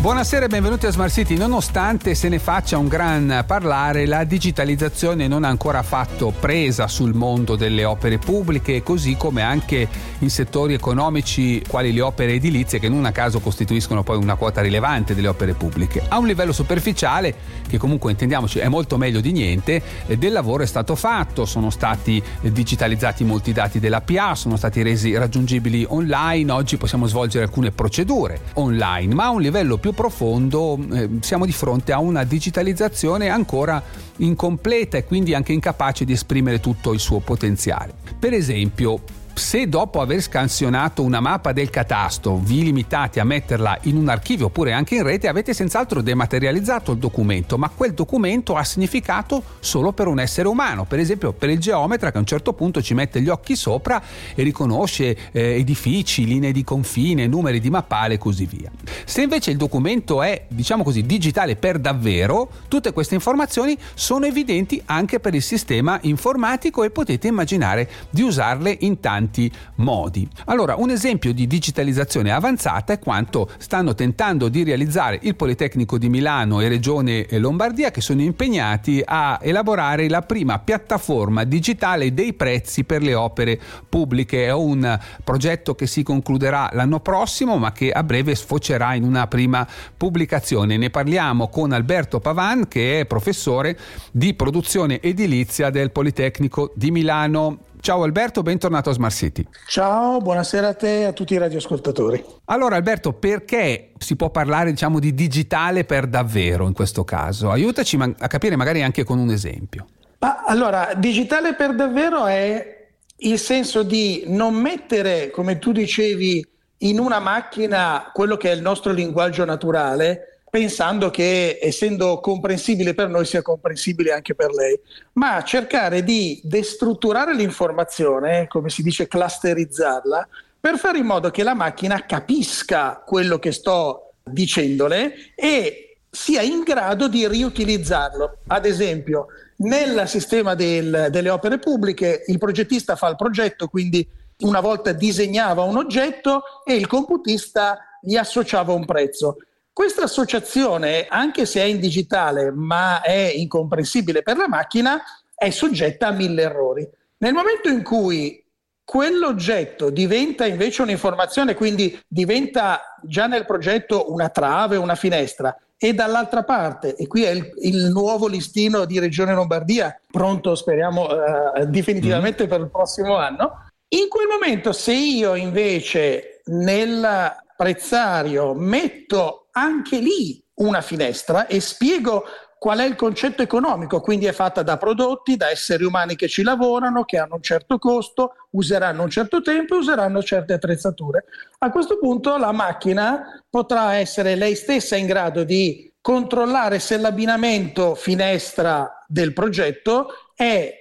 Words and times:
Buonasera 0.00 0.44
e 0.44 0.48
benvenuti 0.48 0.86
a 0.86 0.92
Smart 0.92 1.12
City. 1.12 1.36
Nonostante 1.36 2.14
se 2.14 2.28
ne 2.28 2.38
faccia 2.38 2.78
un 2.78 2.86
gran 2.86 3.42
parlare, 3.44 4.06
la 4.06 4.22
digitalizzazione 4.22 5.26
non 5.26 5.42
ha 5.42 5.48
ancora 5.48 5.82
fatto 5.82 6.32
presa 6.38 6.86
sul 6.86 7.14
mondo 7.14 7.56
delle 7.56 7.84
opere 7.84 8.18
pubbliche, 8.18 8.84
così 8.84 9.16
come 9.16 9.42
anche 9.42 9.88
in 10.20 10.30
settori 10.30 10.72
economici 10.72 11.60
quali 11.66 11.92
le 11.92 12.00
opere 12.00 12.34
edilizie, 12.34 12.78
che 12.78 12.88
non 12.88 13.06
a 13.06 13.10
caso 13.10 13.40
costituiscono 13.40 14.04
poi 14.04 14.18
una 14.18 14.36
quota 14.36 14.60
rilevante 14.60 15.16
delle 15.16 15.26
opere 15.26 15.54
pubbliche. 15.54 16.00
A 16.06 16.18
un 16.18 16.28
livello 16.28 16.52
superficiale, 16.52 17.34
che 17.68 17.76
comunque 17.76 18.12
intendiamoci 18.12 18.60
è 18.60 18.68
molto 18.68 18.98
meglio 18.98 19.20
di 19.20 19.32
niente, 19.32 19.82
eh, 20.06 20.16
del 20.16 20.30
lavoro 20.30 20.62
è 20.62 20.66
stato 20.66 20.94
fatto, 20.94 21.44
sono 21.44 21.70
stati 21.70 22.22
digitalizzati 22.40 23.24
molti 23.24 23.52
dati 23.52 23.80
della 23.80 24.00
PA, 24.00 24.36
sono 24.36 24.56
stati 24.56 24.80
resi 24.82 25.16
raggiungibili 25.16 25.84
online, 25.88 26.52
oggi 26.52 26.76
possiamo 26.76 27.06
svolgere 27.08 27.42
alcune 27.42 27.72
procedure 27.72 28.42
online, 28.54 29.12
ma 29.12 29.24
a 29.24 29.30
un 29.30 29.40
livello 29.40 29.76
più 29.76 29.86
più 29.88 29.94
profondo 29.94 30.78
eh, 30.92 31.08
siamo 31.20 31.46
di 31.46 31.52
fronte 31.52 31.92
a 31.92 31.98
una 31.98 32.24
digitalizzazione 32.24 33.28
ancora 33.28 33.82
incompleta 34.16 34.98
e 34.98 35.04
quindi 35.04 35.34
anche 35.34 35.52
incapace 35.52 36.04
di 36.04 36.12
esprimere 36.12 36.60
tutto 36.60 36.92
il 36.92 37.00
suo 37.00 37.20
potenziale. 37.20 37.94
Per 38.18 38.32
esempio, 38.32 39.00
se 39.38 39.68
dopo 39.68 40.00
aver 40.00 40.20
scansionato 40.20 41.02
una 41.02 41.20
mappa 41.20 41.52
del 41.52 41.70
catasto 41.70 42.38
vi 42.42 42.64
limitate 42.64 43.20
a 43.20 43.24
metterla 43.24 43.78
in 43.82 43.96
un 43.96 44.08
archivio 44.08 44.46
oppure 44.46 44.72
anche 44.72 44.96
in 44.96 45.04
rete, 45.04 45.28
avete 45.28 45.54
senz'altro 45.54 46.02
dematerializzato 46.02 46.92
il 46.92 46.98
documento, 46.98 47.56
ma 47.56 47.70
quel 47.70 47.94
documento 47.94 48.56
ha 48.56 48.64
significato 48.64 49.42
solo 49.60 49.92
per 49.92 50.08
un 50.08 50.18
essere 50.18 50.48
umano, 50.48 50.84
per 50.84 50.98
esempio 50.98 51.32
per 51.32 51.50
il 51.50 51.60
geometra 51.60 52.10
che 52.10 52.16
a 52.16 52.20
un 52.20 52.26
certo 52.26 52.52
punto 52.52 52.82
ci 52.82 52.94
mette 52.94 53.22
gli 53.22 53.28
occhi 53.28 53.54
sopra 53.54 54.02
e 54.34 54.42
riconosce 54.42 55.16
eh, 55.30 55.54
edifici, 55.58 56.26
linee 56.26 56.52
di 56.52 56.64
confine, 56.64 57.28
numeri 57.28 57.60
di 57.60 57.70
mappale 57.70 58.14
e 58.14 58.18
così 58.18 58.44
via. 58.44 58.70
Se 59.04 59.22
invece 59.22 59.52
il 59.52 59.56
documento 59.56 60.20
è, 60.20 60.46
diciamo 60.48 60.82
così, 60.82 61.06
digitale 61.06 61.54
per 61.54 61.78
davvero, 61.78 62.50
tutte 62.66 62.92
queste 62.92 63.14
informazioni 63.14 63.78
sono 63.94 64.26
evidenti 64.26 64.82
anche 64.86 65.20
per 65.20 65.34
il 65.34 65.42
sistema 65.42 65.98
informatico 66.02 66.82
e 66.82 66.90
potete 66.90 67.28
immaginare 67.28 67.88
di 68.10 68.22
usarle 68.22 68.76
in 68.80 68.98
tanti 68.98 69.26
tanti 69.28 69.50
modi. 69.76 70.26
Allora, 70.46 70.74
un 70.76 70.90
esempio 70.90 71.32
di 71.32 71.46
digitalizzazione 71.46 72.32
avanzata 72.32 72.94
è 72.94 72.98
quanto 72.98 73.50
stanno 73.58 73.94
tentando 73.94 74.48
di 74.48 74.64
realizzare 74.64 75.18
il 75.22 75.36
Politecnico 75.36 75.98
di 75.98 76.08
Milano 76.08 76.60
e 76.60 76.68
Regione 76.68 77.26
Lombardia 77.32 77.90
che 77.90 78.00
sono 78.00 78.22
impegnati 78.22 79.02
a 79.04 79.38
elaborare 79.40 80.08
la 80.08 80.22
prima 80.22 80.58
piattaforma 80.58 81.44
digitale 81.44 82.14
dei 82.14 82.32
prezzi 82.32 82.84
per 82.84 83.02
le 83.02 83.14
opere 83.14 83.60
pubbliche. 83.88 84.46
È 84.46 84.52
un 84.52 84.98
progetto 85.22 85.74
che 85.74 85.86
si 85.86 86.02
concluderà 86.02 86.70
l'anno 86.72 87.00
prossimo 87.00 87.58
ma 87.58 87.72
che 87.72 87.90
a 87.90 88.02
breve 88.02 88.34
sfocerà 88.34 88.94
in 88.94 89.04
una 89.04 89.26
prima 89.26 89.66
pubblicazione. 89.96 90.76
Ne 90.76 90.90
parliamo 90.90 91.48
con 91.48 91.72
Alberto 91.72 92.18
Pavan 92.18 92.66
che 92.66 93.00
è 93.00 93.06
professore 93.06 93.78
di 94.10 94.34
produzione 94.34 95.00
edilizia 95.00 95.70
del 95.70 95.90
Politecnico 95.90 96.72
di 96.74 96.90
Milano. 96.90 97.66
Ciao 97.80 98.02
Alberto, 98.02 98.42
bentornato 98.42 98.90
a 98.90 98.92
Smart 98.92 99.14
City. 99.14 99.46
Ciao, 99.66 100.18
buonasera 100.20 100.68
a 100.68 100.74
te 100.74 101.00
e 101.00 101.04
a 101.04 101.12
tutti 101.12 101.34
i 101.34 101.38
radioascoltatori. 101.38 102.24
Allora 102.46 102.76
Alberto, 102.76 103.12
perché 103.12 103.92
si 103.98 104.16
può 104.16 104.30
parlare 104.30 104.70
diciamo 104.70 104.98
di 104.98 105.14
digitale 105.14 105.84
per 105.84 106.06
davvero 106.06 106.66
in 106.66 106.72
questo 106.72 107.04
caso? 107.04 107.50
Aiutaci 107.50 107.96
a 107.96 108.26
capire 108.26 108.56
magari 108.56 108.82
anche 108.82 109.04
con 109.04 109.18
un 109.18 109.30
esempio. 109.30 109.86
Ma 110.18 110.44
allora, 110.44 110.94
digitale 110.96 111.54
per 111.54 111.74
davvero 111.74 112.26
è 112.26 112.86
il 113.16 113.38
senso 113.38 113.82
di 113.82 114.24
non 114.26 114.54
mettere, 114.54 115.30
come 115.30 115.58
tu 115.58 115.72
dicevi, 115.72 116.46
in 116.78 116.98
una 116.98 117.20
macchina 117.20 118.10
quello 118.12 118.36
che 118.36 118.50
è 118.50 118.54
il 118.54 118.62
nostro 118.62 118.92
linguaggio 118.92 119.44
naturale, 119.44 120.37
pensando 120.50 121.10
che 121.10 121.58
essendo 121.60 122.20
comprensibile 122.20 122.94
per 122.94 123.08
noi 123.08 123.24
sia 123.24 123.42
comprensibile 123.42 124.12
anche 124.12 124.34
per 124.34 124.52
lei, 124.52 124.78
ma 125.14 125.42
cercare 125.42 126.02
di 126.02 126.40
destrutturare 126.42 127.34
l'informazione, 127.34 128.46
come 128.48 128.70
si 128.70 128.82
dice 128.82 129.06
clusterizzarla, 129.06 130.28
per 130.60 130.78
fare 130.78 130.98
in 130.98 131.06
modo 131.06 131.30
che 131.30 131.42
la 131.42 131.54
macchina 131.54 132.04
capisca 132.04 133.02
quello 133.04 133.38
che 133.38 133.52
sto 133.52 134.12
dicendole 134.24 135.14
e 135.34 135.96
sia 136.10 136.42
in 136.42 136.62
grado 136.62 137.08
di 137.08 137.28
riutilizzarlo. 137.28 138.38
Ad 138.48 138.66
esempio, 138.66 139.26
nel 139.56 140.08
sistema 140.08 140.54
del, 140.54 141.08
delle 141.10 141.30
opere 141.30 141.58
pubbliche 141.58 142.24
il 142.26 142.38
progettista 142.38 142.96
fa 142.96 143.08
il 143.08 143.16
progetto, 143.16 143.68
quindi 143.68 144.06
una 144.40 144.60
volta 144.60 144.92
disegnava 144.92 145.62
un 145.62 145.76
oggetto 145.76 146.42
e 146.64 146.74
il 146.74 146.86
computista 146.86 147.78
gli 148.00 148.16
associava 148.16 148.72
un 148.72 148.84
prezzo. 148.84 149.36
Questa 149.78 150.02
associazione, 150.02 151.06
anche 151.08 151.46
se 151.46 151.60
è 151.60 151.64
in 151.64 151.78
digitale 151.78 152.50
ma 152.50 153.00
è 153.00 153.32
incomprensibile 153.32 154.24
per 154.24 154.36
la 154.36 154.48
macchina, 154.48 155.00
è 155.32 155.50
soggetta 155.50 156.08
a 156.08 156.10
mille 156.10 156.42
errori. 156.42 156.90
Nel 157.18 157.32
momento 157.32 157.68
in 157.68 157.84
cui 157.84 158.44
quell'oggetto 158.82 159.90
diventa 159.90 160.46
invece 160.46 160.82
un'informazione, 160.82 161.54
quindi 161.54 161.96
diventa 162.08 162.96
già 163.04 163.28
nel 163.28 163.46
progetto 163.46 164.10
una 164.12 164.30
trave, 164.30 164.74
una 164.74 164.96
finestra, 164.96 165.56
e 165.76 165.94
dall'altra 165.94 166.42
parte, 166.42 166.96
e 166.96 167.06
qui 167.06 167.22
è 167.22 167.30
il, 167.30 167.48
il 167.60 167.92
nuovo 167.92 168.26
listino 168.26 168.84
di 168.84 168.98
Regione 168.98 169.32
Lombardia, 169.32 169.96
pronto 170.10 170.56
speriamo 170.56 171.06
uh, 171.06 171.64
definitivamente 171.66 172.46
mm. 172.46 172.48
per 172.48 172.60
il 172.62 172.68
prossimo 172.68 173.14
anno, 173.14 173.70
in 173.90 174.08
quel 174.08 174.26
momento 174.26 174.72
se 174.72 174.92
io 174.92 175.36
invece 175.36 176.42
nel 176.46 177.36
prezzario 177.56 178.54
metto 178.54 179.47
anche 179.58 179.98
lì 179.98 180.42
una 180.54 180.80
finestra 180.80 181.46
e 181.46 181.60
spiego 181.60 182.24
qual 182.58 182.80
è 182.80 182.84
il 182.84 182.96
concetto 182.96 183.40
economico, 183.40 184.00
quindi 184.00 184.26
è 184.26 184.32
fatta 184.32 184.62
da 184.62 184.76
prodotti, 184.76 185.36
da 185.36 185.48
esseri 185.48 185.84
umani 185.84 186.16
che 186.16 186.26
ci 186.26 186.42
lavorano, 186.42 187.04
che 187.04 187.16
hanno 187.16 187.36
un 187.36 187.42
certo 187.42 187.78
costo, 187.78 188.34
useranno 188.50 189.04
un 189.04 189.10
certo 189.10 189.40
tempo 189.40 189.76
e 189.76 189.78
useranno 189.78 190.22
certe 190.22 190.54
attrezzature. 190.54 191.24
A 191.58 191.70
questo 191.70 191.98
punto 191.98 192.36
la 192.36 192.50
macchina 192.50 193.44
potrà 193.48 193.94
essere 193.94 194.34
lei 194.34 194.56
stessa 194.56 194.96
in 194.96 195.06
grado 195.06 195.44
di 195.44 195.92
controllare 196.00 196.80
se 196.80 196.96
l'abbinamento 196.96 197.94
finestra 197.94 199.04
del 199.06 199.32
progetto 199.32 200.08
è 200.34 200.74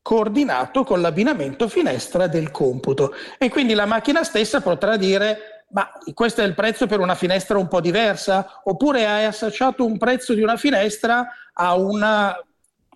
coordinato 0.00 0.84
con 0.84 1.00
l'abbinamento 1.00 1.66
finestra 1.66 2.26
del 2.26 2.50
computo 2.50 3.14
e 3.38 3.48
quindi 3.48 3.72
la 3.72 3.86
macchina 3.86 4.22
stessa 4.22 4.60
potrà 4.60 4.96
dire 4.96 5.53
ma 5.74 5.90
questo 6.14 6.40
è 6.40 6.44
il 6.44 6.54
prezzo 6.54 6.86
per 6.86 7.00
una 7.00 7.16
finestra 7.16 7.58
un 7.58 7.66
po' 7.66 7.80
diversa? 7.80 8.60
Oppure 8.62 9.06
hai 9.06 9.24
associato 9.24 9.84
un 9.84 9.98
prezzo 9.98 10.32
di 10.32 10.40
una 10.40 10.56
finestra 10.56 11.28
a 11.52 11.74
un 11.74 12.02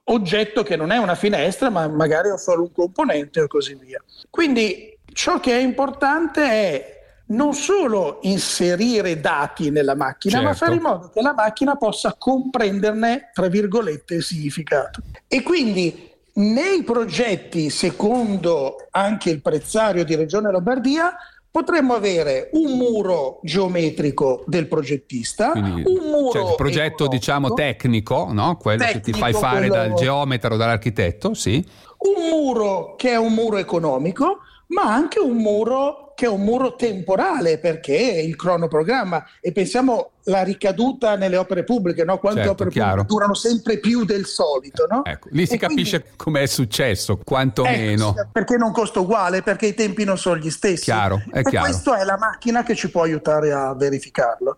oggetto 0.05 0.63
che 0.63 0.77
non 0.77 0.93
è 0.93 0.97
una 0.97 1.17
finestra, 1.17 1.71
ma 1.71 1.89
magari 1.89 2.31
è 2.31 2.39
solo 2.39 2.63
un 2.63 2.73
componente 2.73 3.41
o 3.41 3.49
così 3.49 3.75
via. 3.75 4.01
Quindi 4.31 4.97
ciò 5.13 5.41
che 5.41 5.59
è 5.59 5.61
importante 5.61 6.43
è 6.45 6.97
non 7.27 7.53
solo 7.53 8.21
inserire 8.23 9.21
dati 9.21 9.71
nella 9.71 9.97
macchina, 9.97 10.35
certo. 10.35 10.49
ma 10.49 10.55
fare 10.55 10.75
in 10.77 10.83
modo 10.83 11.11
che 11.13 11.21
la 11.21 11.35
macchina 11.35 11.75
possa 11.75 12.15
comprenderne, 12.17 13.31
tra 13.35 13.49
virgolette, 13.49 14.15
il 14.15 14.23
significato. 14.23 15.03
E 15.27 15.43
quindi 15.43 16.13
nei 16.35 16.85
progetti, 16.85 17.71
secondo 17.71 18.87
anche 18.93 19.31
il 19.31 19.43
prezzario 19.43 20.05
di 20.05 20.15
Regione 20.15 20.53
Lombardia, 20.53 21.17
potremmo 21.51 21.95
avere 21.95 22.51
un 22.53 22.77
muro 22.77 23.41
geometrico 23.43 24.45
del 24.47 24.69
progettista, 24.69 25.51
Quindi, 25.51 25.83
un 25.87 26.11
muro 26.11 26.31
cioè 26.31 26.51
il 26.51 26.55
progetto 26.57 27.09
diciamo 27.09 27.55
tecnico, 27.55 28.29
no? 28.33 28.57
quello 28.57 28.85
tecnico, 28.85 29.05
che 29.05 29.13
ti 29.13 29.19
fai 29.19 29.33
fare 29.33 29.69
quello... 29.69 29.75
dal 29.75 29.95
geometra 29.95 30.55
o 30.55 30.57
dall'architetto, 30.57 31.35
sì. 31.35 31.65
Un 31.99 32.29
muro 32.31 32.95
che 32.97 33.11
è 33.11 33.17
un 33.17 33.33
muro 33.33 33.57
economico, 33.57 34.39
ma 34.69 34.83
anche 34.93 35.19
un 35.19 35.37
muro 35.37 36.08
che 36.19 36.27
è 36.27 36.29
un 36.29 36.41
muro 36.41 36.75
temporale 36.75 37.59
perché 37.59 37.97
è 37.97 38.19
il 38.19 38.35
cronoprogramma 38.35 39.25
e 39.41 39.53
pensiamo 39.53 40.15
alla 40.25 40.43
ricaduta 40.43 41.15
nelle 41.15 41.37
opere 41.37 41.63
pubbliche, 41.63 42.03
no? 42.03 42.19
quante 42.19 42.41
certo, 42.41 42.55
opere 42.55 42.71
chiaro. 42.71 42.91
pubbliche 42.91 43.15
durano 43.15 43.35
sempre 43.35 43.79
più 43.79 44.05
del 44.05 44.27
solito. 44.27 44.85
No? 44.91 45.05
Ecco, 45.05 45.29
lì 45.31 45.47
si 45.47 45.55
e 45.55 45.59
capisce 45.59 46.01
quindi, 46.01 46.17
com'è 46.17 46.47
successo, 46.47 47.19
quanto 47.19 47.65
ecco, 47.65 47.79
meno. 47.79 48.15
Perché 48.33 48.57
non 48.57 48.73
costa 48.73 48.99
uguale, 48.99 49.43
perché 49.43 49.67
i 49.67 49.75
tempi 49.75 50.03
non 50.03 50.19
sono 50.19 50.39
gli 50.39 50.51
stessi. 50.51 50.83
Chiaro, 50.83 51.23
è 51.31 51.39
e 51.39 51.43
chiaro. 51.45 51.67
questa 51.67 52.01
è 52.01 52.05
la 52.05 52.19
macchina 52.19 52.65
che 52.65 52.75
ci 52.75 52.91
può 52.91 53.03
aiutare 53.03 53.53
a 53.53 53.73
verificarlo. 53.75 54.57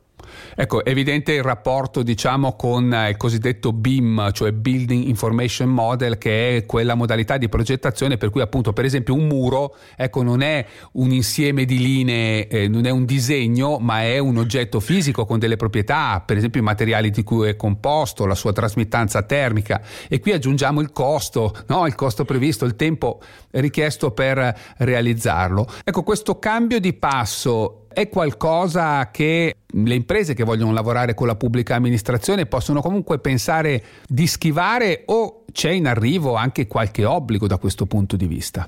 Ecco, 0.55 0.85
è 0.85 0.91
evidente 0.91 1.33
il 1.33 1.43
rapporto 1.43 2.03
diciamo 2.03 2.55
con 2.57 2.95
il 3.09 3.17
cosiddetto 3.17 3.73
BIM, 3.73 4.33
cioè 4.33 4.53
Building 4.53 5.07
Information 5.07 5.69
Model, 5.69 6.19
che 6.19 6.57
è 6.57 6.67
quella 6.67 6.95
modalità 6.95 7.37
di 7.37 7.49
progettazione 7.49 8.17
per 8.17 8.31
cui 8.31 8.41
appunto 8.41 8.73
per 8.73 8.85
esempio 8.85 9.15
un 9.15 9.27
muro 9.27 9.77
ecco, 9.97 10.23
non 10.23 10.43
è 10.43 10.65
un 10.93 11.11
insieme 11.13 11.65
di 11.65 11.79
linee, 11.79 12.49
eh, 12.49 12.69
non 12.69 12.87
è 12.87 12.91
un 12.91 13.05
disegno, 13.05 13.79
ma 13.79 14.03
è 14.03 14.19
un 14.19 14.37
oggetto 14.37 14.81
fisico 14.81 15.25
con 15.25 15.39
delle 15.39 15.57
proprietà, 15.57 16.23
per 16.25 16.37
esempio 16.37 16.61
i 16.61 16.65
materiali 16.65 17.11
di 17.11 17.23
cui 17.23 17.49
è 17.49 17.57
composto, 17.57 18.27
la 18.27 18.35
sua 18.35 18.53
trasmittanza 18.53 19.23
termica 19.23 19.81
e 20.09 20.21
qui 20.21 20.33
aggiungiamo 20.33 20.81
il 20.81 20.93
costo, 20.93 21.55
no? 21.69 21.87
il 21.87 21.95
costo 21.95 22.25
previsto, 22.25 22.65
il 22.65 22.77
tempo 22.77 23.21
richiesto 23.53 24.11
per 24.11 24.59
realizzarlo. 24.79 25.67
Ecco, 25.85 26.03
questo 26.03 26.39
cambio 26.39 26.81
di 26.81 26.93
passo 26.93 27.87
è 27.93 28.09
qualcosa 28.09 29.11
che 29.11 29.57
le 29.67 29.95
imprese 29.95 30.35
che 30.35 30.45
vogliono 30.45 30.73
lavorare 30.73 31.15
con 31.15 31.27
la 31.27 31.37
pubblica 31.37 31.75
amministrazione 31.75 32.47
possono 32.47 32.81
comunque 32.81 33.19
pensare 33.19 33.83
di 34.07 34.27
schivare 34.27 35.03
o 35.07 35.45
c'è 35.53 35.71
in 35.71 35.87
arrivo 35.87 36.35
anche 36.35 36.67
qualche 36.67 37.05
obbligo 37.05 37.47
da 37.47 37.59
questo 37.59 37.87
punto 37.87 38.17
di 38.17 38.27
vista? 38.27 38.67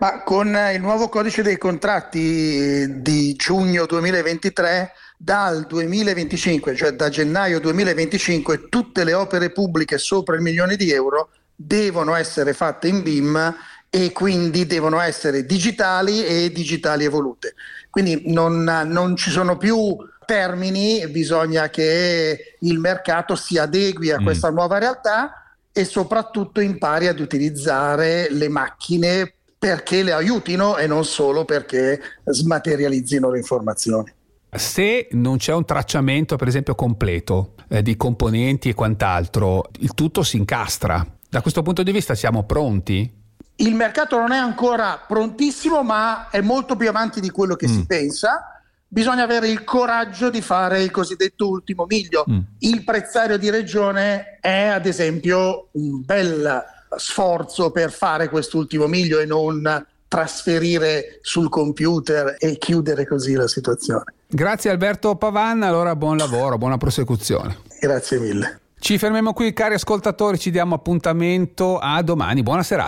Ma 0.00 0.22
con 0.22 0.56
il 0.72 0.80
nuovo 0.80 1.08
codice 1.08 1.42
dei 1.42 1.58
contratti 1.58 3.00
di 3.00 3.34
giugno 3.34 3.84
2023, 3.84 4.92
dal 5.16 5.66
2025, 5.66 6.76
cioè 6.76 6.92
da 6.92 7.08
gennaio 7.08 7.58
2025, 7.58 8.68
tutte 8.68 9.02
le 9.02 9.14
opere 9.14 9.50
pubbliche 9.50 9.98
sopra 9.98 10.36
il 10.36 10.42
milione 10.42 10.76
di 10.76 10.92
euro 10.92 11.30
devono 11.56 12.14
essere 12.14 12.52
fatte 12.52 12.86
in 12.86 13.02
BIM 13.02 13.54
e 13.90 14.12
quindi 14.12 14.66
devono 14.66 15.00
essere 15.00 15.46
digitali 15.46 16.24
e 16.24 16.50
digitali 16.52 17.04
evolute. 17.04 17.54
Quindi 17.90 18.22
non, 18.26 18.62
non 18.62 19.16
ci 19.16 19.30
sono 19.30 19.56
più 19.56 19.96
termini, 20.26 21.08
bisogna 21.08 21.70
che 21.70 22.56
il 22.60 22.78
mercato 22.78 23.34
si 23.34 23.56
adegui 23.56 24.10
a 24.10 24.20
mm. 24.20 24.24
questa 24.24 24.50
nuova 24.50 24.78
realtà 24.78 25.56
e 25.72 25.84
soprattutto 25.84 26.60
impari 26.60 27.06
ad 27.06 27.18
utilizzare 27.18 28.28
le 28.30 28.48
macchine 28.48 29.32
perché 29.58 30.02
le 30.02 30.12
aiutino 30.12 30.76
e 30.76 30.86
non 30.86 31.04
solo 31.04 31.44
perché 31.44 32.00
smaterializzino 32.24 33.30
le 33.30 33.38
informazioni. 33.38 34.12
Se 34.50 35.08
non 35.12 35.36
c'è 35.36 35.52
un 35.52 35.64
tracciamento, 35.64 36.36
per 36.36 36.48
esempio, 36.48 36.74
completo 36.74 37.54
eh, 37.68 37.82
di 37.82 37.96
componenti 37.96 38.68
e 38.68 38.74
quant'altro, 38.74 39.68
il 39.80 39.94
tutto 39.94 40.22
si 40.22 40.36
incastra. 40.36 41.04
Da 41.28 41.42
questo 41.42 41.62
punto 41.62 41.82
di 41.82 41.92
vista 41.92 42.14
siamo 42.14 42.44
pronti? 42.44 43.17
Il 43.60 43.74
mercato 43.74 44.18
non 44.18 44.32
è 44.32 44.36
ancora 44.36 45.02
prontissimo, 45.06 45.82
ma 45.82 46.28
è 46.30 46.40
molto 46.40 46.76
più 46.76 46.88
avanti 46.88 47.20
di 47.20 47.30
quello 47.30 47.56
che 47.56 47.68
mm. 47.68 47.72
si 47.72 47.86
pensa. 47.86 48.60
Bisogna 48.86 49.24
avere 49.24 49.48
il 49.48 49.64
coraggio 49.64 50.30
di 50.30 50.40
fare 50.40 50.82
il 50.82 50.90
cosiddetto 50.90 51.48
ultimo 51.48 51.84
miglio. 51.86 52.24
Mm. 52.30 52.38
Il 52.60 52.84
prezzario 52.84 53.36
di 53.36 53.50
regione 53.50 54.38
è, 54.40 54.66
ad 54.66 54.86
esempio, 54.86 55.68
un 55.72 56.04
bel 56.04 56.64
sforzo 56.96 57.70
per 57.70 57.90
fare 57.90 58.28
quest'ultimo 58.28 58.86
miglio 58.86 59.18
e 59.18 59.26
non 59.26 59.86
trasferire 60.06 61.18
sul 61.22 61.48
computer 61.48 62.36
e 62.38 62.56
chiudere 62.58 63.06
così 63.06 63.34
la 63.34 63.48
situazione. 63.48 64.14
Grazie 64.26 64.70
Alberto 64.70 65.16
Pavan, 65.16 65.62
allora 65.62 65.94
buon 65.96 66.16
lavoro, 66.16 66.58
buona 66.58 66.78
prosecuzione. 66.78 67.58
Grazie 67.80 68.18
mille. 68.18 68.60
Ci 68.80 68.96
fermiamo 68.96 69.32
qui 69.32 69.52
cari 69.52 69.74
ascoltatori, 69.74 70.38
ci 70.38 70.50
diamo 70.50 70.76
appuntamento 70.76 71.78
a 71.78 72.00
domani, 72.02 72.42
buona 72.42 72.62
serata. 72.62 72.76